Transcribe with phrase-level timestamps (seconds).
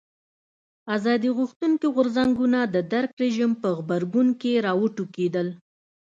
[0.95, 5.47] ازادي غوښتونکي غورځنګونه د درګ رژیم په غبرګون کې راوټوکېدل.